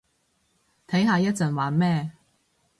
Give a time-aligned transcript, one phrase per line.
[0.87, 2.11] 睇下一陣玩咩